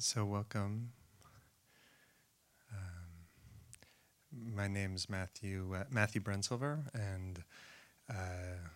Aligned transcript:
So, 0.00 0.24
welcome. 0.24 0.92
Um, 2.72 3.26
my 4.54 4.66
name 4.66 4.94
is 4.94 5.10
Matthew 5.10 5.74
uh, 5.76 5.84
Matthew 5.90 6.22
Brensilver, 6.22 6.84
and 6.94 7.44
uh, 8.08 8.68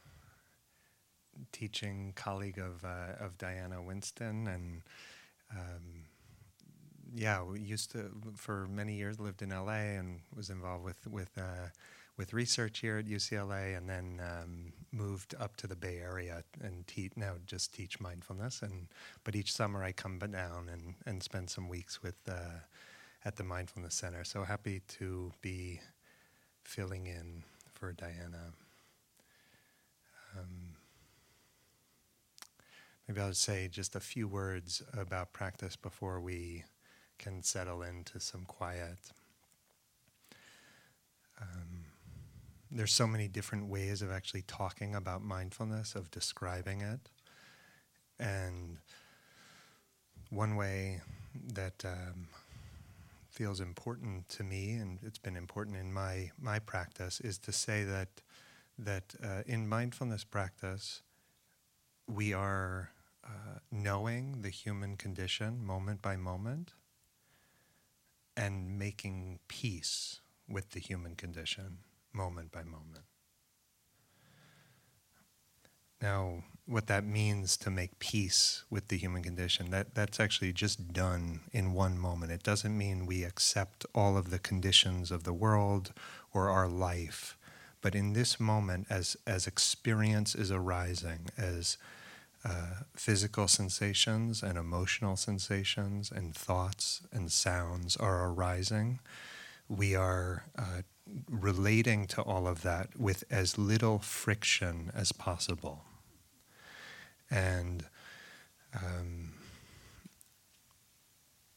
teaching 1.51 2.13
colleague 2.15 2.59
of 2.59 2.85
uh, 2.85 3.25
of 3.25 3.39
Diana 3.39 3.83
Winston, 3.83 4.47
and 4.47 4.83
um, 5.51 6.05
yeah, 7.15 7.43
we 7.43 7.59
used 7.59 7.93
to 7.93 8.11
for 8.37 8.67
many 8.67 8.95
years 8.95 9.19
lived 9.19 9.41
in 9.41 9.49
LA 9.49 9.97
and 9.97 10.21
was 10.37 10.51
involved 10.51 10.85
with 10.85 11.07
with 11.07 11.31
uh, 11.39 11.69
with 12.17 12.33
research 12.33 12.79
here 12.81 12.99
at 12.99 13.07
UCLA, 13.07 13.77
and 13.77 13.89
then 13.89 14.21
um, 14.23 14.73
moved 14.93 15.35
up 15.41 15.57
to 15.57 15.67
the 15.67 15.77
Bay 15.77 15.99
Area 15.99 16.45
and 16.63 16.87
te- 16.87 17.11
now 17.17 17.35
just 17.47 17.75
teach 17.75 18.01
mindfulness. 18.01 18.63
And 18.63 18.89
but 19.25 19.35
each 19.35 19.53
summer 19.53 19.83
I 19.83 19.93
come 19.93 20.19
down 20.19 20.69
and 20.73 20.95
and 21.07 21.23
spend 21.23 21.51
some 21.51 21.69
weeks 21.69 22.03
with 22.03 22.17
uh, 22.29 22.61
at 23.25 23.37
the 23.37 23.45
Mindfulness 23.45 23.95
Center. 23.95 24.25
So 24.25 24.45
happy 24.45 24.83
to 24.99 25.33
be 25.41 25.81
filling 26.63 27.07
in 27.07 27.43
for 27.73 27.93
Diana. 27.93 28.53
Um, 30.37 30.77
maybe 33.07 33.21
I'll 33.21 33.33
say 33.33 33.69
just 33.69 33.97
a 33.97 34.01
few 34.01 34.29
words 34.29 34.83
about 34.97 35.33
practice 35.33 35.77
before 35.77 36.21
we 36.21 36.65
can 37.19 37.43
settle 37.43 37.83
into 37.83 38.21
some 38.21 38.45
quiet. 38.45 38.99
Um, 41.41 41.84
there's 42.71 42.93
so 42.93 43.07
many 43.07 43.29
different 43.29 43.69
ways 43.69 44.03
of 44.03 44.11
actually 44.11 44.43
talking 44.43 44.95
about 44.95 45.23
mindfulness, 45.23 45.95
of 45.95 46.11
describing 46.11 46.81
it. 46.81 47.11
And 48.19 48.79
one 50.31 50.57
way 50.57 51.01
that 51.53 51.85
um, 51.85 52.29
feels 53.31 53.61
important 53.61 54.29
to 54.31 54.45
me, 54.45 54.73
and 54.73 54.99
it's 55.03 55.19
been 55.19 55.37
important 55.37 55.77
in 55.77 55.93
my, 55.93 56.31
my 56.41 56.59
practice, 56.59 57.21
is 57.21 57.39
to 57.39 57.53
say 57.53 57.85
that, 57.85 58.09
that 58.79 59.15
uh, 59.23 59.43
in 59.47 59.69
mindfulness 59.69 60.25
practice, 60.25 61.03
we 62.07 62.33
are 62.33 62.91
uh, 63.25 63.59
knowing 63.71 64.43
the 64.43 64.51
human 64.51 64.97
condition 64.97 65.65
moment 65.65 66.03
by 66.03 66.17
moment 66.17 66.73
and 68.37 68.79
making 68.79 69.39
peace 69.49 70.21
with 70.49 70.71
the 70.71 70.81
human 70.81 71.15
condition 71.15 71.79
moment 72.15 72.53
by 72.53 72.63
moment. 72.63 73.05
Now, 76.01 76.45
what 76.67 76.87
that 76.87 77.05
means 77.05 77.57
to 77.59 77.71
make 77.71 77.99
peace 77.99 78.65
with 78.71 78.89
the 78.89 78.97
human 78.97 79.23
condition, 79.23 79.71
that, 79.71 79.95
that's 79.95 80.19
actually 80.19 80.53
just 80.53 80.93
done 80.93 81.41
in 81.53 81.75
one 81.75 81.99
moment. 81.99 82.33
It 82.33 82.43
doesn't 82.43 82.77
mean 82.77 83.07
we 83.07 83.23
accept 83.23 83.85
all 83.95 84.17
of 84.17 84.31
the 84.31 84.39
conditions 84.39 85.11
of 85.11 85.25
the 85.25 85.33
world 85.33 85.93
or 86.33 86.49
our 86.49 86.69
life. 86.69 87.37
But 87.83 87.95
in 87.95 88.15
this 88.15 88.41
moment, 88.41 88.87
as, 88.89 89.17
as 89.27 89.47
experience 89.47 90.35
is 90.35 90.51
arising, 90.51 91.27
as 91.37 91.77
uh, 92.45 92.83
physical 92.95 93.47
sensations 93.49 94.43
and 94.43 94.57
emotional 94.57 95.17
sensations 95.17 96.11
and 96.11 96.35
thoughts 96.35 97.03
and 97.13 97.31
sounds 97.31 97.97
are 97.97 98.27
arising, 98.27 99.01
we 99.69 99.95
are 99.95 100.45
uh, 100.59 100.83
relating 101.29 102.07
to 102.07 102.23
all 102.23 102.47
of 102.47 102.63
that 102.63 102.99
with 102.99 103.25
as 103.31 103.59
little 103.59 103.99
friction 103.99 104.91
as 104.95 105.13
possible. 105.13 105.85
And, 107.31 107.87
um, 108.75 109.33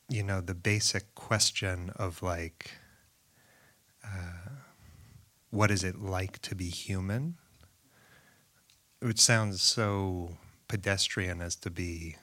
you 0.10 0.24
know, 0.24 0.42
the 0.42 0.56
basic 0.56 1.16
question 1.16 1.92
of 1.96 2.22
like, 2.22 2.72
uh, 4.04 4.50
what 5.50 5.72
is 5.72 5.84
it 5.84 6.00
like 6.00 6.40
to 6.44 6.56
be 6.56 6.70
human? 6.70 7.36
Which 9.00 9.20
sounds 9.20 9.62
so 9.62 10.38
pedestrian 10.68 11.42
as 11.42 11.56
to 11.58 11.70
be 11.70 12.16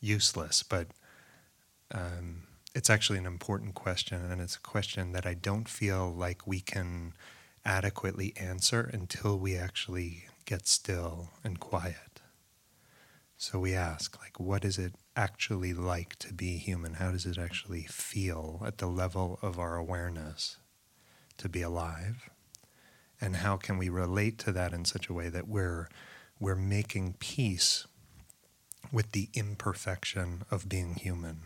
useless, 0.00 0.62
but 0.62 0.88
um, 1.92 2.47
it's 2.74 2.90
actually 2.90 3.18
an 3.18 3.26
important 3.26 3.74
question, 3.74 4.30
and 4.30 4.40
it's 4.40 4.56
a 4.56 4.60
question 4.60 5.12
that 5.12 5.26
I 5.26 5.34
don't 5.34 5.68
feel 5.68 6.12
like 6.12 6.46
we 6.46 6.60
can 6.60 7.14
adequately 7.64 8.34
answer 8.36 8.88
until 8.92 9.38
we 9.38 9.56
actually 9.56 10.26
get 10.44 10.66
still 10.66 11.30
and 11.44 11.58
quiet. 11.58 12.20
So 13.36 13.58
we 13.58 13.74
ask, 13.74 14.18
like, 14.20 14.40
what 14.40 14.64
is 14.64 14.78
it 14.78 14.94
actually 15.14 15.72
like 15.72 16.16
to 16.16 16.34
be 16.34 16.56
human? 16.56 16.94
How 16.94 17.12
does 17.12 17.24
it 17.24 17.38
actually 17.38 17.82
feel 17.82 18.62
at 18.66 18.78
the 18.78 18.86
level 18.86 19.38
of 19.42 19.58
our 19.58 19.76
awareness 19.76 20.56
to 21.36 21.48
be 21.48 21.62
alive? 21.62 22.30
And 23.20 23.36
how 23.36 23.56
can 23.56 23.78
we 23.78 23.88
relate 23.88 24.38
to 24.40 24.52
that 24.52 24.72
in 24.72 24.84
such 24.84 25.08
a 25.08 25.12
way 25.12 25.28
that 25.28 25.48
we're, 25.48 25.88
we're 26.40 26.56
making 26.56 27.14
peace 27.18 27.86
with 28.92 29.12
the 29.12 29.28
imperfection 29.34 30.44
of 30.50 30.68
being 30.68 30.94
human? 30.94 31.42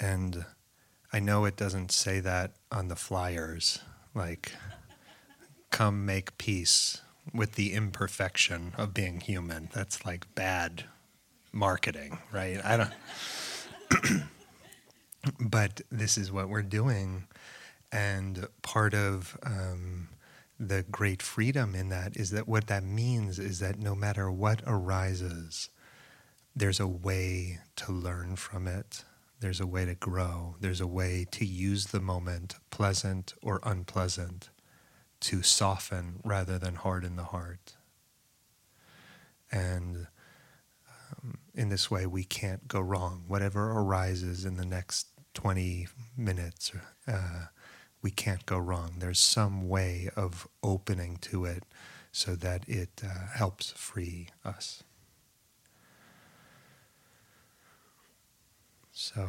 And 0.00 0.46
I 1.12 1.20
know 1.20 1.44
it 1.44 1.56
doesn't 1.56 1.92
say 1.92 2.20
that 2.20 2.52
on 2.72 2.88
the 2.88 2.96
flyers, 2.96 3.80
like, 4.14 4.52
come 5.70 6.06
make 6.06 6.38
peace 6.38 7.02
with 7.34 7.52
the 7.52 7.74
imperfection 7.74 8.72
of 8.76 8.94
being 8.94 9.20
human. 9.20 9.68
That's 9.72 10.04
like 10.04 10.34
bad 10.34 10.84
marketing, 11.52 12.18
right? 12.32 12.60
I 12.64 12.76
don't. 12.76 14.24
but 15.40 15.82
this 15.90 16.16
is 16.16 16.32
what 16.32 16.48
we're 16.48 16.62
doing. 16.62 17.24
And 17.92 18.48
part 18.62 18.94
of 18.94 19.36
um, 19.42 20.08
the 20.58 20.84
great 20.90 21.22
freedom 21.22 21.74
in 21.74 21.88
that 21.90 22.16
is 22.16 22.30
that 22.30 22.48
what 22.48 22.68
that 22.68 22.84
means 22.84 23.38
is 23.38 23.58
that 23.58 23.78
no 23.78 23.94
matter 23.94 24.30
what 24.30 24.62
arises, 24.66 25.68
there's 26.54 26.80
a 26.80 26.86
way 26.86 27.58
to 27.76 27.92
learn 27.92 28.36
from 28.36 28.66
it 28.66 29.04
there's 29.40 29.60
a 29.60 29.66
way 29.66 29.86
to 29.86 29.94
grow. 29.94 30.56
There's 30.60 30.80
a 30.80 30.86
way 30.86 31.26
to 31.32 31.44
use 31.44 31.86
the 31.86 32.00
moment, 32.00 32.56
pleasant 32.70 33.34
or 33.42 33.60
unpleasant, 33.62 34.50
to 35.20 35.42
soften 35.42 36.20
rather 36.24 36.58
than 36.58 36.74
harden 36.76 37.16
the 37.16 37.24
heart. 37.24 37.76
And 39.50 40.06
um, 40.88 41.38
in 41.54 41.70
this 41.70 41.90
way, 41.90 42.06
we 42.06 42.24
can't 42.24 42.68
go 42.68 42.80
wrong. 42.80 43.24
Whatever 43.28 43.70
arises 43.72 44.44
in 44.44 44.56
the 44.56 44.64
next 44.64 45.08
20 45.34 45.88
minutes, 46.16 46.72
uh, 47.08 47.46
we 48.02 48.10
can't 48.10 48.44
go 48.46 48.58
wrong. 48.58 48.96
There's 48.98 49.18
some 49.18 49.68
way 49.68 50.10
of 50.16 50.46
opening 50.62 51.16
to 51.22 51.46
it 51.46 51.64
so 52.12 52.34
that 52.36 52.68
it 52.68 53.02
uh, 53.04 53.28
helps 53.34 53.70
free 53.72 54.28
us. 54.44 54.82
So, 59.12 59.28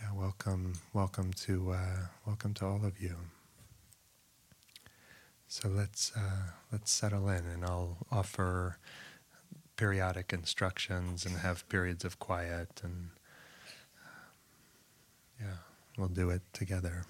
yeah, 0.00 0.12
welcome, 0.12 0.72
welcome 0.92 1.32
to 1.34 1.70
uh, 1.70 2.06
welcome 2.26 2.52
to 2.54 2.66
all 2.66 2.84
of 2.84 3.00
you. 3.00 3.14
So 5.46 5.68
let's 5.68 6.10
uh, 6.16 6.50
let's 6.72 6.90
settle 6.90 7.28
in, 7.28 7.46
and 7.46 7.64
I'll 7.64 7.98
offer 8.10 8.78
periodic 9.76 10.32
instructions 10.32 11.24
and 11.24 11.36
have 11.36 11.68
periods 11.68 12.04
of 12.04 12.18
quiet, 12.18 12.80
and 12.82 13.10
yeah, 15.40 15.58
we'll 15.96 16.08
do 16.08 16.30
it 16.30 16.42
together. 16.52 17.04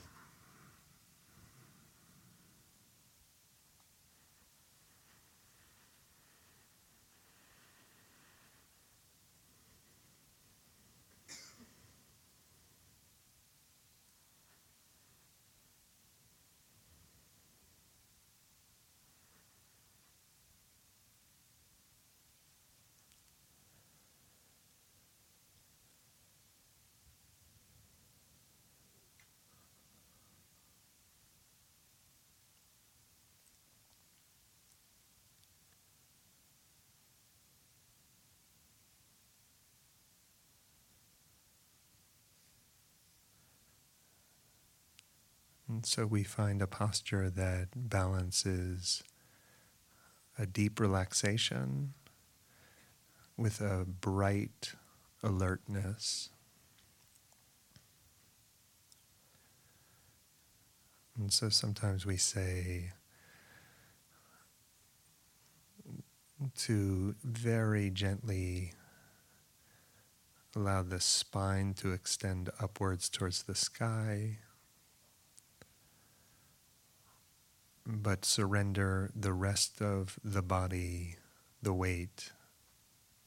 And 45.82 45.86
so 45.88 46.06
we 46.06 46.22
find 46.22 46.62
a 46.62 46.68
posture 46.68 47.28
that 47.28 47.70
balances 47.74 49.02
a 50.38 50.46
deep 50.46 50.78
relaxation 50.78 51.94
with 53.36 53.60
a 53.60 53.84
bright 53.84 54.74
alertness. 55.24 56.28
And 61.18 61.32
so 61.32 61.48
sometimes 61.48 62.06
we 62.06 62.16
say 62.16 62.92
to 66.58 67.16
very 67.24 67.90
gently 67.90 68.72
allow 70.54 70.84
the 70.84 71.00
spine 71.00 71.74
to 71.74 71.90
extend 71.90 72.50
upwards 72.60 73.08
towards 73.08 73.42
the 73.42 73.56
sky, 73.56 74.38
but 77.86 78.24
surrender 78.24 79.10
the 79.14 79.32
rest 79.32 79.80
of 79.80 80.18
the 80.24 80.42
body, 80.42 81.16
the 81.62 81.72
weight, 81.74 82.32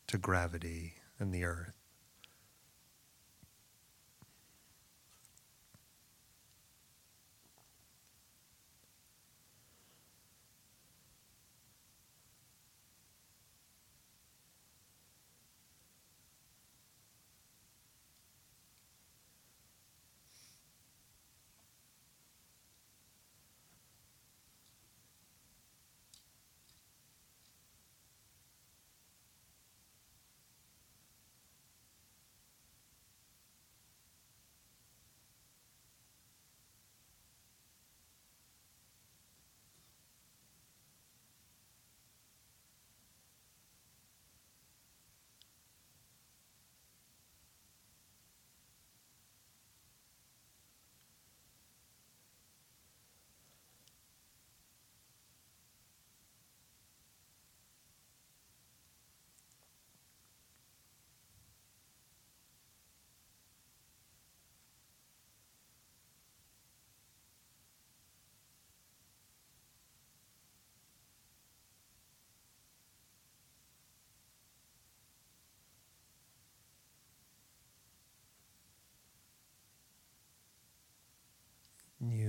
to 0.08 0.18
gravity 0.18 0.96
and 1.20 1.34
the 1.34 1.44
earth. 1.44 1.85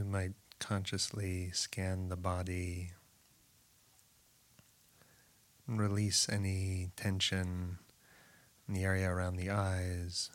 Might 0.06 0.32
consciously 0.58 1.50
scan 1.52 2.08
the 2.08 2.16
body 2.16 2.92
release 5.68 6.28
any 6.28 6.90
tension 6.96 7.78
in 8.68 8.74
the 8.74 8.84
area 8.84 9.10
around 9.10 9.36
the 9.36 9.50
eyes, 9.50 10.30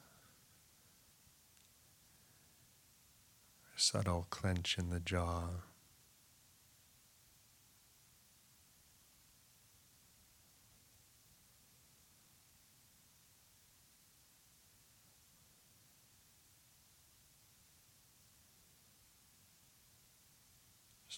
subtle 3.75 4.27
clench 4.29 4.77
in 4.77 4.89
the 4.89 4.99
jaw. 4.99 5.47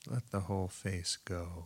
Let 0.07 0.31
the 0.31 0.41
whole 0.41 0.67
face 0.67 1.17
go. 1.23 1.65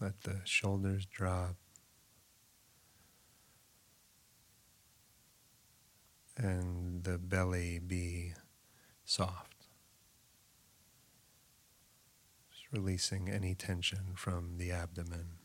Let 0.00 0.22
the 0.22 0.40
shoulders 0.44 1.04
drop. 1.04 1.56
And 6.40 7.04
the 7.04 7.18
belly 7.18 7.78
be 7.78 8.32
soft. 9.04 9.66
Just 12.50 12.72
releasing 12.72 13.28
any 13.28 13.54
tension 13.54 14.14
from 14.14 14.56
the 14.56 14.70
abdomen. 14.70 15.40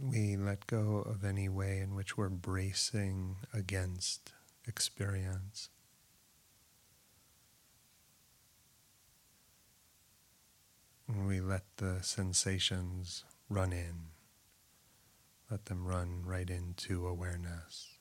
we 0.00 0.36
let 0.58 0.66
go 0.66 0.98
of 1.06 1.24
any 1.24 1.48
way 1.48 1.78
in 1.78 1.94
which 1.94 2.16
we're 2.16 2.28
bracing 2.28 3.36
against 3.52 4.32
experience. 4.66 5.68
We 11.08 11.40
let 11.40 11.62
the 11.76 12.02
sensations 12.02 13.24
run 13.48 13.72
in, 13.72 14.08
let 15.48 15.66
them 15.66 15.86
run 15.86 16.22
right 16.24 16.50
into 16.50 17.06
awareness. 17.06 17.97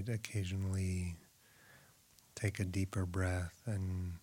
Might 0.00 0.14
occasionally 0.14 1.16
take 2.34 2.58
a 2.58 2.64
deeper 2.64 3.04
breath 3.04 3.60
and 3.66 4.14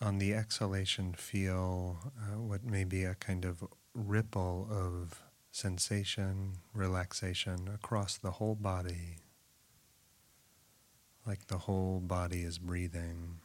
on 0.00 0.18
the 0.18 0.34
exhalation 0.34 1.14
feel 1.14 1.98
uh, 2.18 2.38
what 2.38 2.62
may 2.64 2.84
be 2.84 3.04
a 3.04 3.14
kind 3.14 3.46
of 3.46 3.64
ripple 3.94 4.68
of 4.70 5.22
sensation, 5.50 6.52
relaxation 6.74 7.68
across 7.72 8.18
the 8.18 8.32
whole 8.32 8.54
body, 8.54 9.16
like 11.26 11.46
the 11.46 11.58
whole 11.58 12.00
body 12.00 12.42
is 12.42 12.58
breathing. 12.58 13.38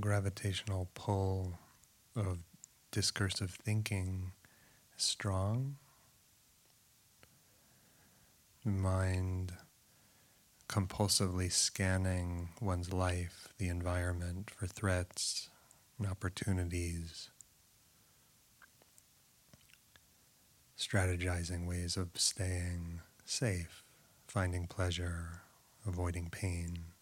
Gravitational 0.00 0.88
pull 0.94 1.58
of 2.16 2.38
discursive 2.90 3.50
thinking 3.50 4.32
strong. 4.96 5.76
Mind 8.64 9.52
compulsively 10.68 11.52
scanning 11.52 12.48
one's 12.60 12.92
life, 12.92 13.48
the 13.58 13.68
environment 13.68 14.50
for 14.50 14.66
threats 14.66 15.50
and 15.98 16.08
opportunities, 16.08 17.30
strategizing 20.78 21.66
ways 21.66 21.96
of 21.96 22.08
staying 22.14 23.00
safe, 23.24 23.84
finding 24.26 24.66
pleasure, 24.66 25.42
avoiding 25.86 26.28
pain. 26.30 26.93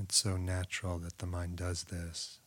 It's 0.00 0.16
so 0.16 0.36
natural 0.36 0.98
that 1.00 1.18
the 1.18 1.26
mind 1.26 1.56
does 1.56 1.84
this. 1.84 2.38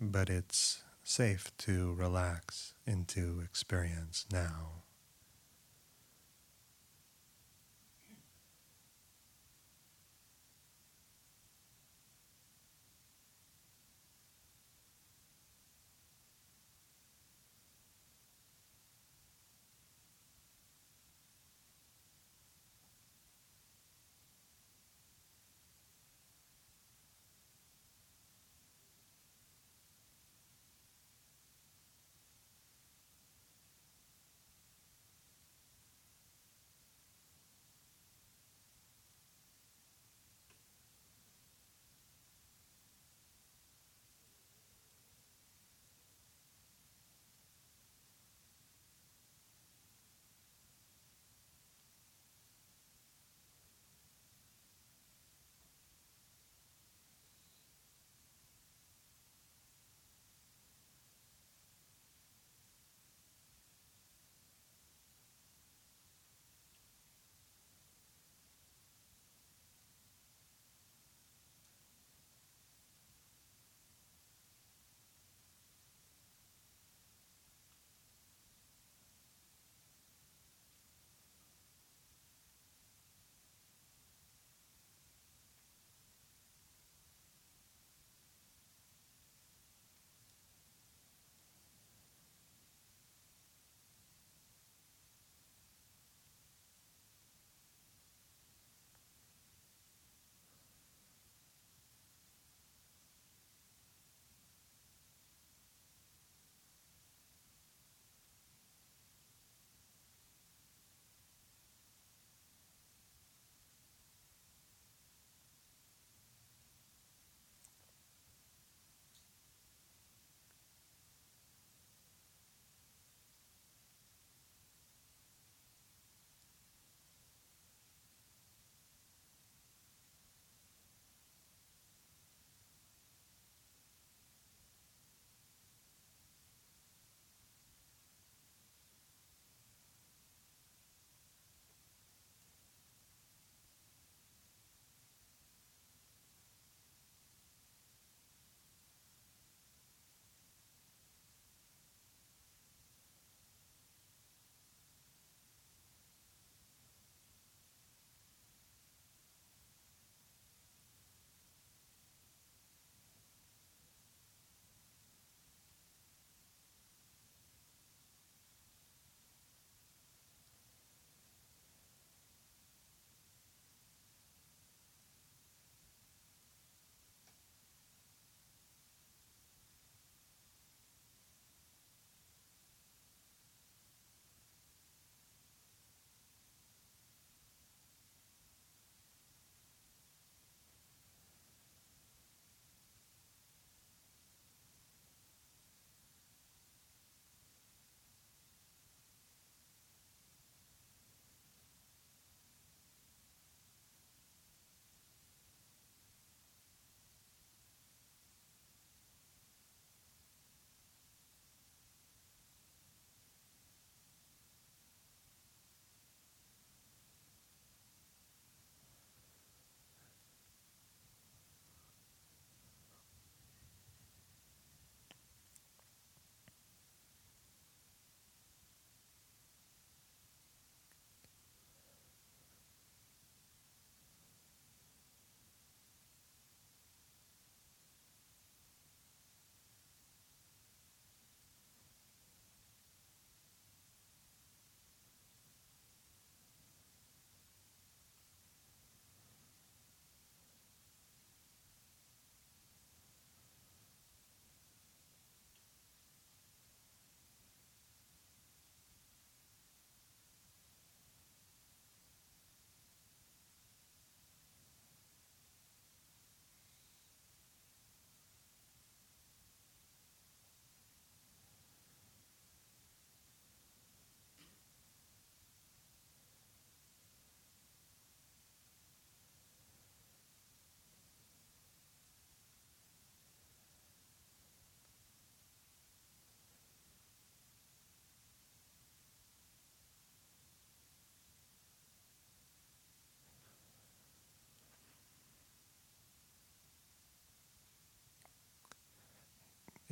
But 0.00 0.30
it's 0.30 0.82
safe 1.04 1.52
to 1.58 1.92
relax 1.92 2.72
into 2.86 3.40
experience 3.44 4.24
now. 4.32 4.82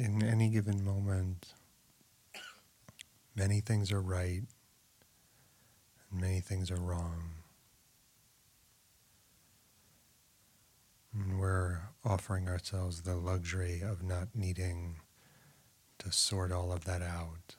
In 0.00 0.22
any 0.22 0.48
given 0.48 0.82
moment, 0.82 1.52
many 3.36 3.60
things 3.60 3.92
are 3.92 4.00
right 4.00 4.42
and 6.10 6.20
many 6.20 6.40
things 6.40 6.70
are 6.70 6.80
wrong. 6.80 7.32
And 11.12 11.38
we're 11.38 11.80
offering 12.02 12.48
ourselves 12.48 13.02
the 13.02 13.16
luxury 13.16 13.82
of 13.82 14.02
not 14.02 14.28
needing 14.34 14.96
to 15.98 16.10
sort 16.10 16.50
all 16.50 16.72
of 16.72 16.86
that 16.86 17.02
out, 17.02 17.56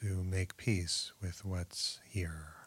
to 0.00 0.24
make 0.24 0.56
peace 0.56 1.12
with 1.20 1.44
what's 1.44 2.00
here. 2.08 2.57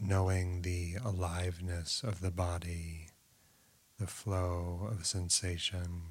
Knowing 0.00 0.62
the 0.62 0.96
aliveness 1.04 2.02
of 2.02 2.20
the 2.20 2.30
body, 2.30 3.08
the 3.98 4.06
flow 4.06 4.88
of 4.90 5.06
sensation, 5.06 6.02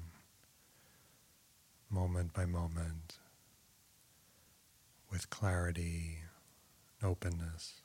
moment 1.90 2.32
by 2.32 2.44
moment, 2.44 3.18
with 5.10 5.30
clarity, 5.30 6.18
openness. 7.02 7.80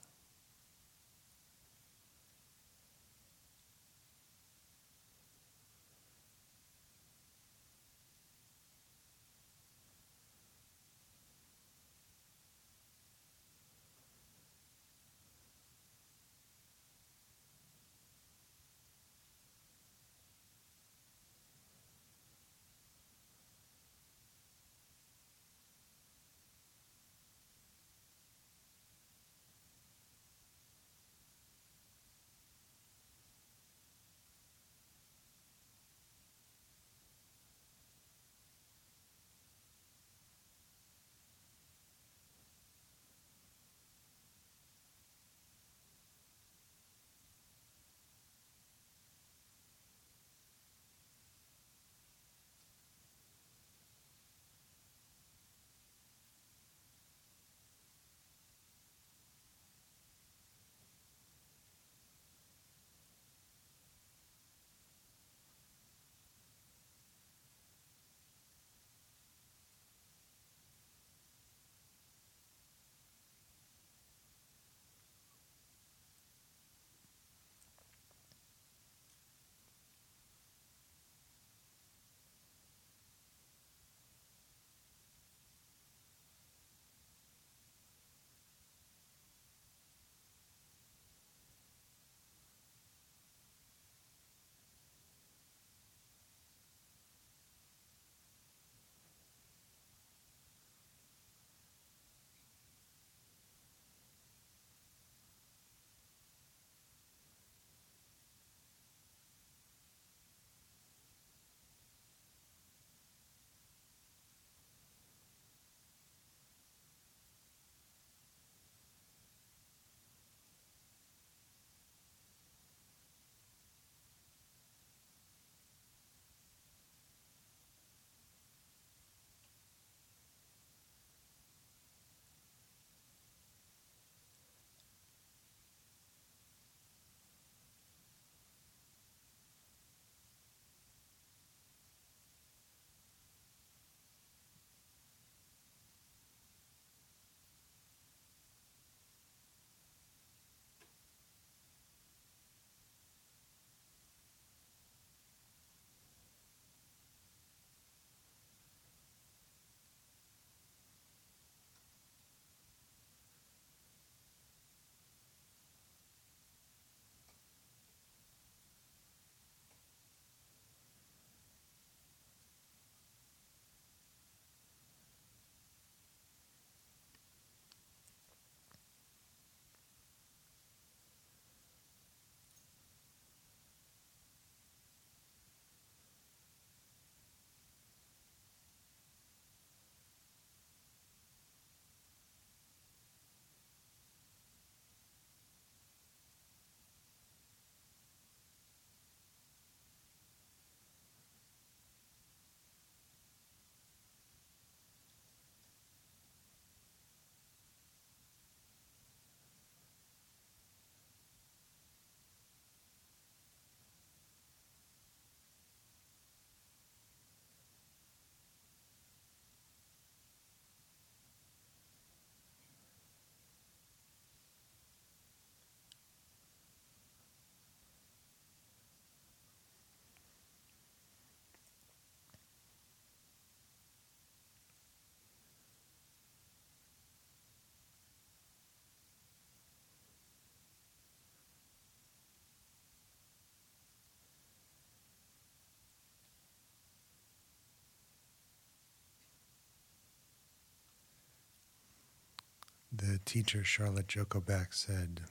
The 253.14 253.20
teacher 253.26 253.64
Charlotte 253.64 254.08
Joko 254.08 254.40
Beck 254.40 254.74
said, 254.74 255.22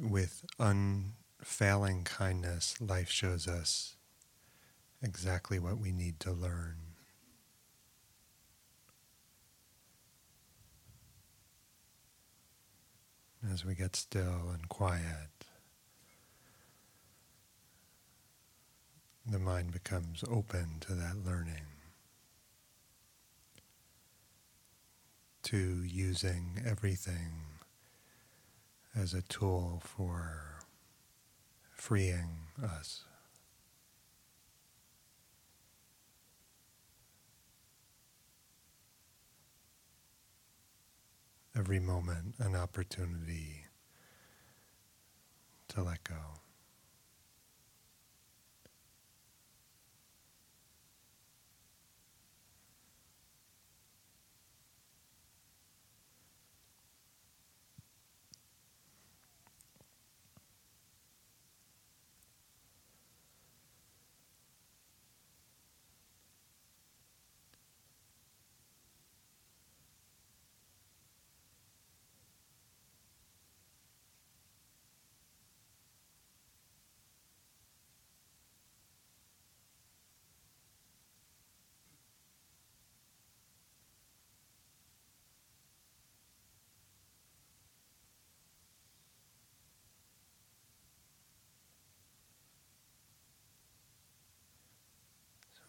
with 0.00 0.46
unfailing 0.58 2.04
kindness, 2.04 2.80
life 2.80 3.10
shows 3.10 3.46
us 3.46 3.96
exactly 5.02 5.58
what 5.58 5.76
we 5.76 5.92
need 5.92 6.18
to 6.20 6.32
learn. 6.32 6.76
As 13.52 13.62
we 13.62 13.74
get 13.74 13.94
still 13.94 14.48
and 14.54 14.66
quiet, 14.70 15.44
the 19.30 19.38
mind 19.38 19.70
becomes 19.70 20.24
open 20.30 20.76
to 20.80 20.94
that 20.94 21.26
learning, 21.26 21.73
to 25.44 25.82
using 25.84 26.60
everything 26.66 27.60
as 28.94 29.14
a 29.14 29.22
tool 29.22 29.82
for 29.84 30.58
freeing 31.74 32.48
us. 32.62 33.04
every 41.56 41.78
moment 41.78 42.34
an 42.38 42.56
opportunity 42.56 43.66
to 45.68 45.82
let 45.82 46.02
go. 46.04 46.40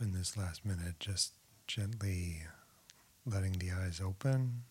in 0.02 0.05
this 0.16 0.38
last 0.38 0.66
minute, 0.66 1.00
just 1.00 1.34
gently 1.68 2.44
letting 3.26 3.54
the 3.54 3.72
eyes 3.72 4.00
open. 4.04 4.64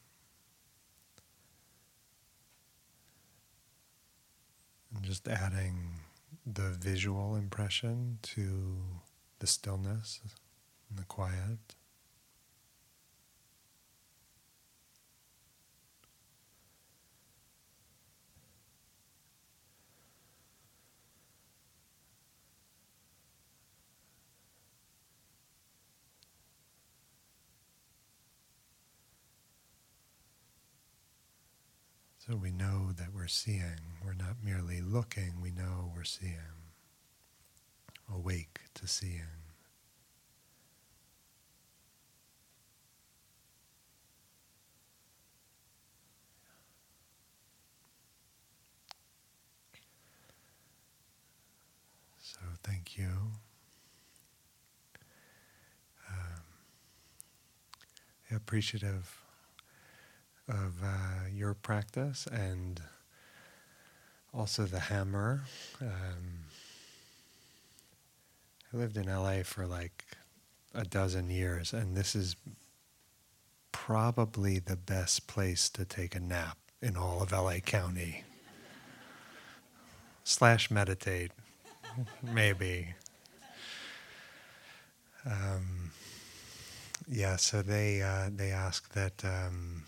And 4.95 5.05
just 5.05 5.29
adding 5.29 6.01
the 6.47 6.71
visual 6.71 7.37
impression 7.37 8.19
to 8.23 8.79
the 9.39 9.47
stillness 9.47 10.21
and 10.89 10.99
the 10.99 11.05
quiet. 11.05 11.59
So 32.27 32.37
we 32.37 32.51
know 32.51 32.93
that 32.97 33.09
we're 33.15 33.27
seeing. 33.27 33.99
We're 34.03 34.15
not 34.15 34.37
merely 34.43 34.81
looking, 34.81 35.43
we 35.43 35.51
know 35.51 35.93
we're 35.95 36.05
seeing. 36.05 36.39
Awake 38.11 38.61
to 38.75 38.87
seeing. 38.87 39.21
So 52.23 52.39
thank 52.63 52.97
you. 52.97 53.11
Um, 56.11 56.43
appreciative 58.35 59.24
of 60.49 60.83
uh, 60.83 61.29
your 61.33 61.55
practice 61.55 62.27
and 62.27 62.81
also 64.33 64.65
the 64.65 64.81
Hammer. 64.81 65.43
Um, 65.81 66.45
I 68.73 68.77
lived 68.77 68.97
in 68.97 69.07
LA 69.07 69.43
for 69.45 69.67
like 69.67 70.05
a 70.75 70.85
dozen 70.85 71.31
years, 71.31 71.73
and 71.73 71.97
this 71.97 72.15
is 72.15 72.37
probably 73.73 74.59
the 74.59 74.77
best 74.77 75.27
place 75.27 75.69
to 75.71 75.85
take 75.85 76.15
a 76.15 76.21
nap 76.21 76.59
in 76.83 76.97
all 76.97 77.23
of 77.23 77.33
LA 77.33 77.59
County. 77.59 78.25
Slash 80.25 80.71
meditate, 80.71 81.33
maybe. 82.23 82.95
Um, 85.27 85.91
yeah, 87.09 87.37
so 87.37 87.63
they 87.63 88.03
uh, 88.03 88.31
they 88.35 88.51
ask 88.51 88.93
that 88.95 89.25
um, 89.25 89.85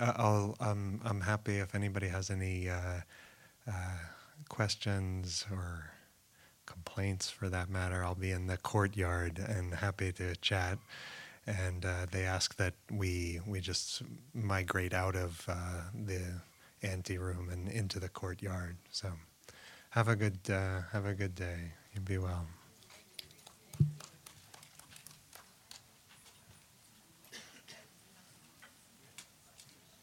I'll, 0.00 0.56
um, 0.60 1.00
I'm 1.04 1.20
happy 1.20 1.58
if 1.58 1.74
anybody 1.74 2.08
has 2.08 2.30
any 2.30 2.68
uh, 2.68 3.00
uh, 3.68 3.98
questions 4.48 5.46
or 5.50 5.90
complaints 6.66 7.30
for 7.30 7.48
that 7.48 7.68
matter. 7.68 8.04
I'll 8.04 8.14
be 8.14 8.30
in 8.30 8.46
the 8.46 8.56
courtyard 8.56 9.38
and 9.38 9.74
happy 9.74 10.12
to 10.12 10.34
chat. 10.36 10.78
And 11.46 11.84
uh, 11.84 12.06
they 12.10 12.24
ask 12.24 12.56
that 12.56 12.74
we 12.90 13.40
we 13.46 13.60
just 13.60 14.02
migrate 14.32 14.94
out 14.94 15.14
of 15.14 15.44
uh, 15.46 15.82
the 16.06 16.40
ante 16.82 17.18
room 17.18 17.50
and 17.50 17.68
into 17.68 18.00
the 18.00 18.08
courtyard. 18.08 18.76
So 18.90 19.12
have 19.90 20.08
a 20.08 20.16
good 20.16 20.38
uh, 20.48 20.80
have 20.92 21.04
a 21.04 21.12
good 21.12 21.34
day. 21.34 21.72
You 21.94 22.00
be 22.00 22.16
well. 22.16 22.46